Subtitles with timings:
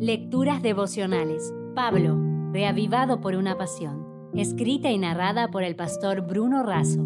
[0.00, 1.52] Lecturas devocionales.
[1.74, 2.16] Pablo,
[2.52, 4.30] reavivado por una pasión.
[4.32, 7.04] Escrita y narrada por el pastor Bruno Razo.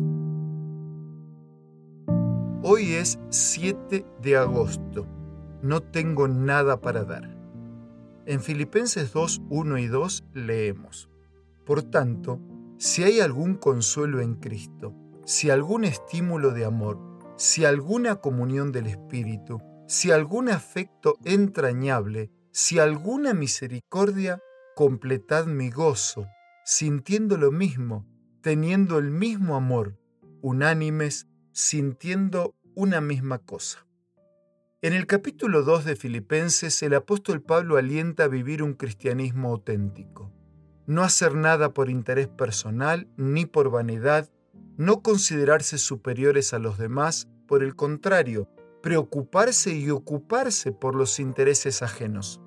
[2.63, 5.07] Hoy es 7 de agosto.
[5.63, 7.35] No tengo nada para dar.
[8.27, 11.09] En Filipenses 2, 1 y 2 leemos.
[11.65, 12.41] Por tanto,
[12.77, 14.93] si hay algún consuelo en Cristo,
[15.25, 16.99] si algún estímulo de amor,
[17.37, 24.43] si alguna comunión del Espíritu, si algún afecto entrañable, si alguna misericordia,
[24.77, 26.29] completad mi gozo,
[26.67, 28.07] sintiendo lo mismo,
[28.43, 29.99] teniendo el mismo amor,
[30.43, 33.87] unánimes, sintiendo una misma cosa.
[34.83, 40.31] En el capítulo 2 de Filipenses, el apóstol Pablo alienta a vivir un cristianismo auténtico.
[40.87, 44.29] No hacer nada por interés personal ni por vanidad,
[44.77, 48.49] no considerarse superiores a los demás, por el contrario,
[48.83, 52.41] preocuparse y ocuparse por los intereses ajenos.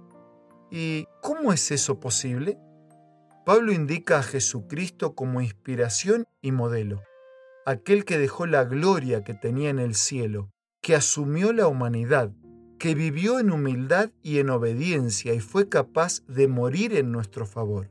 [0.70, 2.58] ¿Y cómo es eso posible?
[3.46, 7.04] Pablo indica a Jesucristo como inspiración y modelo,
[7.66, 12.32] aquel que dejó la gloria que tenía en el cielo, que asumió la humanidad,
[12.80, 17.90] que vivió en humildad y en obediencia y fue capaz de morir en nuestro favor.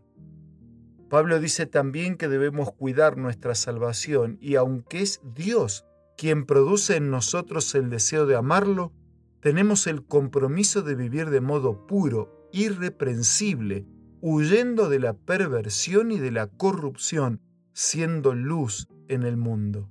[1.09, 5.85] Pablo dice también que debemos cuidar nuestra salvación y aunque es Dios
[6.17, 8.93] quien produce en nosotros el deseo de amarlo,
[9.41, 13.87] tenemos el compromiso de vivir de modo puro, irreprensible,
[14.21, 17.41] huyendo de la perversión y de la corrupción,
[17.73, 19.91] siendo luz en el mundo.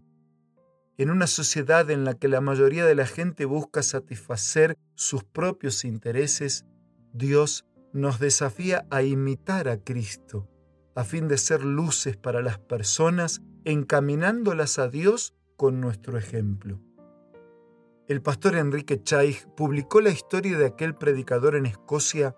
[0.97, 5.85] En una sociedad en la que la mayoría de la gente busca satisfacer sus propios
[5.85, 6.65] intereses,
[7.13, 10.49] Dios nos desafía a imitar a Cristo,
[10.95, 16.79] a fin de ser luces para las personas, encaminándolas a Dios con nuestro ejemplo.
[18.07, 22.35] El pastor Enrique Chaig publicó la historia de aquel predicador en Escocia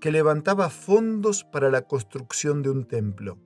[0.00, 3.38] que levantaba fondos para la construcción de un templo.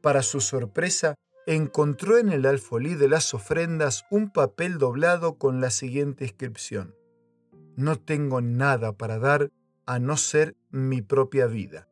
[0.00, 1.14] Para su sorpresa,
[1.46, 6.94] encontró en el alfolí de las ofrendas un papel doblado con la siguiente inscripción.
[7.76, 9.50] No tengo nada para dar
[9.86, 11.88] a no ser mi propia vida.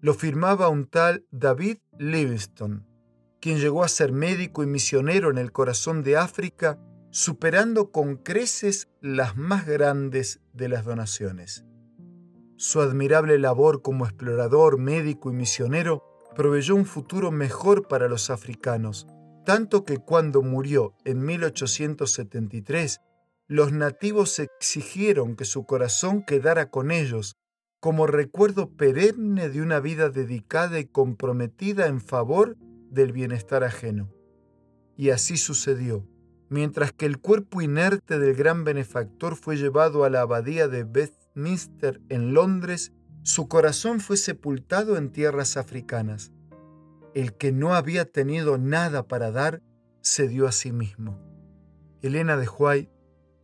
[0.00, 2.84] Lo firmaba un tal David Livingstone,
[3.40, 6.78] quien llegó a ser médico y misionero en el corazón de África,
[7.10, 11.64] superando con creces las más grandes de las donaciones.
[12.56, 16.02] Su admirable labor como explorador, médico y misionero
[16.34, 19.06] proveyó un futuro mejor para los africanos,
[19.44, 23.00] tanto que cuando murió en 1873,
[23.46, 27.36] los nativos exigieron que su corazón quedara con ellos
[27.80, 32.56] como recuerdo perenne de una vida dedicada y comprometida en favor
[32.90, 34.10] del bienestar ajeno.
[34.96, 36.06] Y así sucedió.
[36.50, 42.00] Mientras que el cuerpo inerte del gran benefactor fue llevado a la abadía de Westminster
[42.08, 46.32] en Londres, su corazón fue sepultado en tierras africanas.
[47.14, 49.62] El que no había tenido nada para dar,
[50.00, 51.18] se dio a sí mismo.
[52.00, 52.90] Elena de Huay,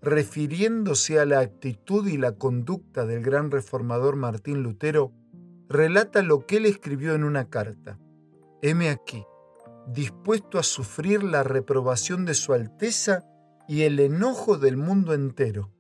[0.01, 5.13] refiriéndose a la actitud y la conducta del gran reformador Martín Lutero,
[5.69, 7.99] relata lo que él escribió en una carta.
[8.63, 9.25] Heme aquí,
[9.87, 13.25] dispuesto a sufrir la reprobación de su Alteza
[13.69, 15.73] y el enojo del mundo entero.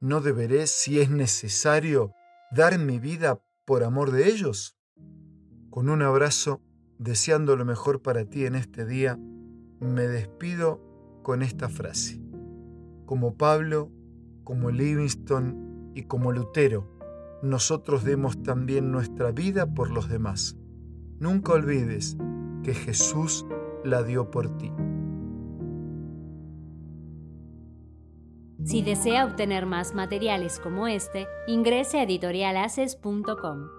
[0.00, 2.12] ¿No deberé, si es necesario,
[2.50, 4.76] dar mi vida por amor de ellos?
[5.70, 6.62] Con un abrazo,
[6.98, 9.18] deseando lo mejor para ti en este día,
[9.80, 10.80] me despido
[11.22, 12.20] con esta frase.
[13.06, 13.90] Como Pablo,
[14.44, 16.88] como Livingstone y como Lutero,
[17.42, 20.56] nosotros demos también nuestra vida por los demás.
[21.18, 22.16] Nunca olvides
[22.62, 23.46] que Jesús
[23.84, 24.72] la dio por ti.
[28.64, 33.77] Si desea obtener más materiales como este, ingrese a editorialaces.com.